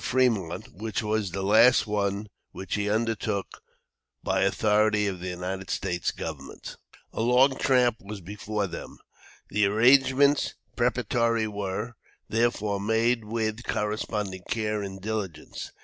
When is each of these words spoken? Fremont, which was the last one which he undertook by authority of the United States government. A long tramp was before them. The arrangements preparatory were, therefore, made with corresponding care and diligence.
Fremont, 0.03 0.73
which 0.75 1.03
was 1.03 1.29
the 1.29 1.43
last 1.43 1.85
one 1.85 2.27
which 2.53 2.73
he 2.73 2.89
undertook 2.89 3.61
by 4.23 4.41
authority 4.41 5.05
of 5.05 5.19
the 5.19 5.27
United 5.27 5.69
States 5.69 6.09
government. 6.09 6.75
A 7.13 7.21
long 7.21 7.55
tramp 7.55 7.97
was 7.99 8.19
before 8.19 8.65
them. 8.65 8.97
The 9.49 9.67
arrangements 9.67 10.55
preparatory 10.75 11.47
were, 11.47 11.93
therefore, 12.27 12.79
made 12.79 13.25
with 13.25 13.63
corresponding 13.65 14.41
care 14.49 14.81
and 14.81 14.99
diligence. 14.99 15.71